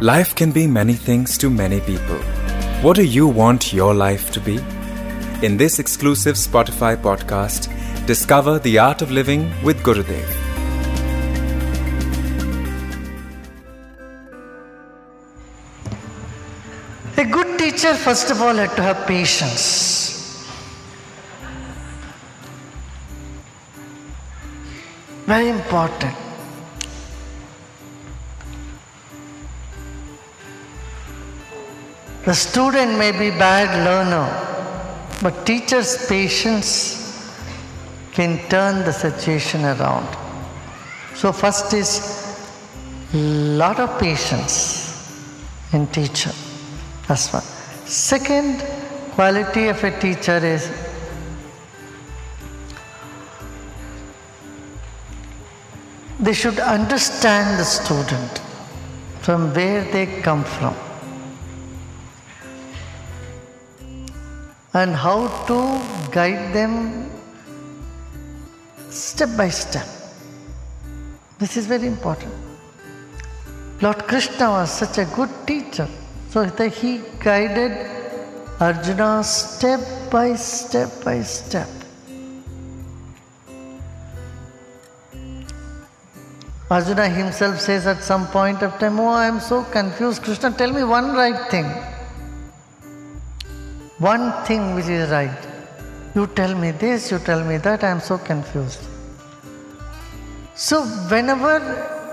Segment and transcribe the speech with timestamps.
[0.00, 2.18] Life can be many things to many people.
[2.82, 4.60] What do you want your life to be?
[5.44, 7.66] In this exclusive Spotify podcast,
[8.06, 10.24] discover the art of living with Gurudev.
[17.16, 20.48] A good teacher, first of all, had to have patience.
[25.26, 26.27] Very important.
[32.28, 34.28] The student may be bad learner,
[35.22, 37.32] but teacher's patience
[38.12, 40.06] can turn the situation around.
[41.14, 41.90] So first is
[43.14, 44.52] lot of patience
[45.72, 46.32] in teacher.
[47.06, 47.44] That's one.
[47.86, 48.62] Second
[49.12, 50.70] quality of a teacher is
[56.20, 58.42] they should understand the student
[59.22, 60.76] from where they come from
[64.80, 65.58] and how to
[66.16, 66.74] guide them
[68.90, 69.86] step by step.
[71.38, 72.32] This is very important.
[73.80, 75.88] Lord Krishna was such a good teacher.
[76.30, 77.72] So that he guided
[78.60, 81.68] Arjuna step by step by step.
[86.70, 90.22] Arjuna himself says at some point of time, Oh, I am so confused.
[90.22, 91.72] Krishna, tell me one right thing.
[93.98, 95.36] One thing which is right.
[96.14, 98.80] You tell me this, you tell me that, I am so confused.
[100.54, 101.56] So, whenever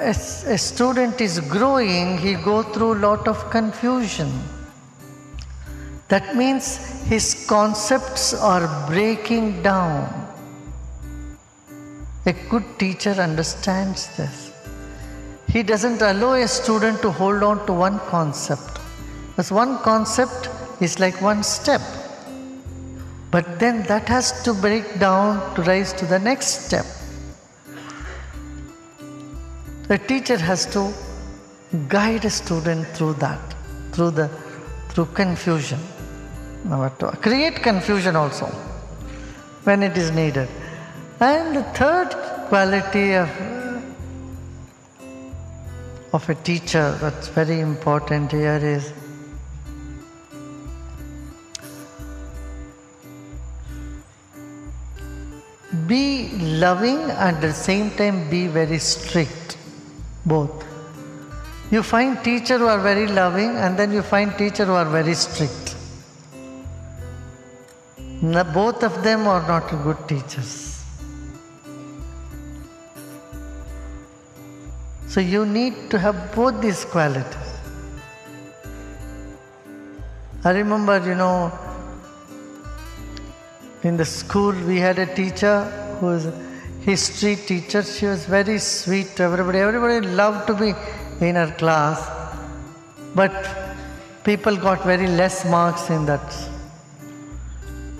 [0.00, 4.30] a, a student is growing, he go through lot of confusion.
[6.06, 10.08] That means his concepts are breaking down.
[12.26, 14.52] A good teacher understands this.
[15.48, 18.78] He doesn't allow a student to hold on to one concept.
[19.28, 20.48] Because one concept
[20.82, 21.80] is like one step.
[23.30, 26.84] But then that has to break down to rise to the next step.
[29.88, 30.92] The teacher has to
[31.88, 33.54] guide a student through that,
[33.92, 34.28] through the
[34.90, 35.80] through confusion.
[36.64, 38.46] Now, to create confusion also
[39.64, 40.48] when it is needed.
[41.20, 42.10] And the third
[42.48, 43.30] quality of,
[46.12, 48.92] of a teacher that's very important here is
[55.86, 59.56] be loving and at the same time be very strict.
[60.26, 60.64] Both.
[61.70, 65.14] You find teacher who are very loving and then you find teacher who are very
[65.14, 65.76] strict.
[68.54, 70.84] both of them are not good teachers.
[75.08, 77.36] So you need to have both these qualities.
[80.44, 81.52] I remember, you know,
[83.84, 85.64] in the school we had a teacher
[85.98, 86.32] who was a
[86.82, 87.82] history teacher.
[87.82, 89.58] She was very sweet to everybody.
[89.58, 90.72] Everybody loved to be
[91.26, 92.08] in her class.
[93.14, 93.32] But
[94.24, 96.48] people got very less marks in that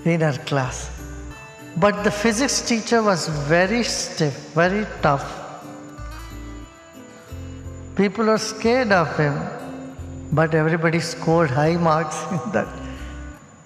[0.05, 0.89] in her class.
[1.77, 5.39] But the physics teacher was very stiff, very tough.
[7.95, 9.35] People were scared of him,
[10.31, 12.67] but everybody scored high marks in that,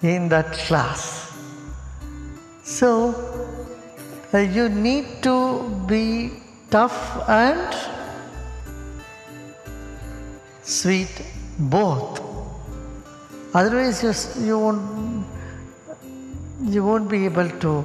[0.02, 1.27] in that class.
[2.68, 2.88] So,
[4.34, 5.36] uh, you need to
[5.86, 6.32] be
[6.70, 7.74] tough and
[10.62, 11.22] sweet
[11.58, 12.20] both.
[13.54, 15.26] Otherwise, you, you, won't,
[16.60, 17.84] you won't be able to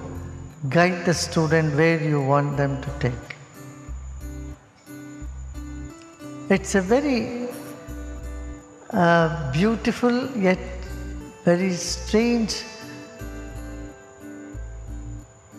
[0.69, 3.37] guide the student where you want them to take.
[6.49, 7.47] It's a very
[8.89, 10.59] uh, beautiful yet
[11.45, 12.63] very strange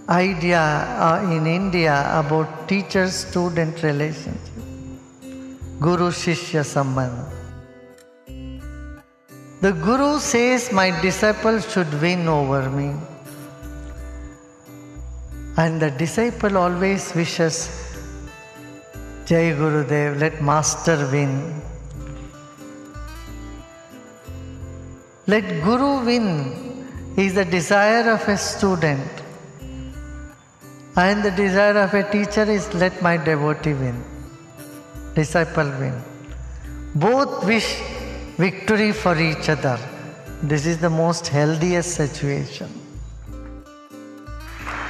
[0.09, 4.41] idea uh, in India about teacher student relationship.
[5.81, 7.31] Guru Shishya Sambandha.
[9.61, 12.95] The Guru says, My disciple should win over me.
[15.57, 17.71] And the disciple always wishes,
[19.25, 21.63] Jai Gurudev, let Master win.
[25.27, 29.24] Let Guru win is the desire of a student.
[30.97, 34.05] And the desire of a teacher is let my devotee win,
[35.15, 36.01] disciple win.
[36.95, 37.83] Both wish
[38.37, 39.79] victory for each other.
[40.41, 42.69] This is the most healthiest situation.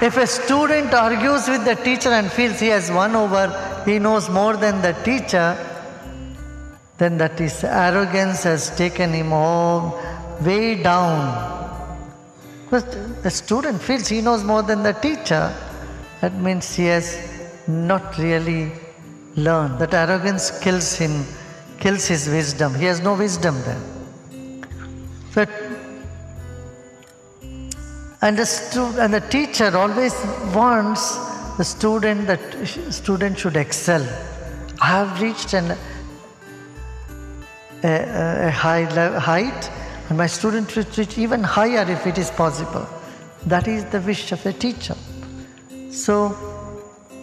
[0.03, 4.29] If a student argues with the teacher and feels he has won over, he knows
[4.29, 5.57] more than the teacher,
[6.99, 9.99] then that his arrogance has taken him all
[10.43, 11.53] way down.
[12.65, 12.85] Because
[13.23, 15.55] the student feels he knows more than the teacher,
[16.21, 17.17] that means he has
[17.67, 18.73] not really
[19.37, 19.79] learned.
[19.79, 21.25] That arrogance kills him,
[21.79, 22.75] kills his wisdom.
[22.75, 23.81] He has no wisdom then.
[25.33, 25.47] So,
[28.23, 30.15] and the, stu- and the teacher always
[30.55, 31.17] wants
[31.59, 32.41] the student that
[32.91, 34.03] student should excel.
[34.81, 35.77] I have reached an,
[37.83, 38.85] a, a high
[39.19, 39.71] height,
[40.09, 42.87] and my student should reach even higher if it is possible.
[43.47, 44.97] That is the wish of the teacher.
[45.95, 46.37] So,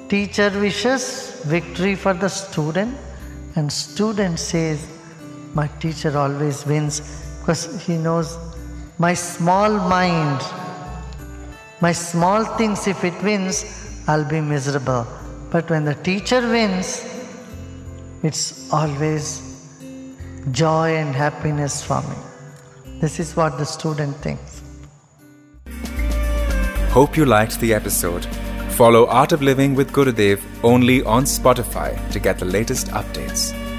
[0.08, 2.98] teacher wishes victory for the student,
[3.58, 4.88] and student says,
[5.54, 7.02] My teacher always wins
[7.40, 8.38] because he knows
[8.98, 10.42] my small mind,
[11.82, 13.66] my small things, if it wins,
[14.08, 15.06] I'll be miserable.
[15.52, 17.06] But when the teacher wins,
[18.24, 19.42] it's always
[20.52, 22.16] joy and happiness for me.
[23.02, 24.62] This is what the student thinks.
[26.92, 28.26] Hope you liked the episode.
[28.82, 33.71] Follow Art of Living with Gurudev only on Spotify to get the latest updates.